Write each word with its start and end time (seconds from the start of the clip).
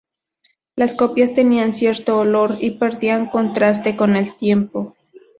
Las 0.75 0.95
copias 0.95 1.35
tenían 1.35 1.73
cierto 1.73 2.17
olor 2.17 2.55
y 2.59 2.71
perdían 2.71 3.29
contraste 3.29 3.95
con 3.95 4.15
el 4.15 4.35
tiempo. 4.35 4.95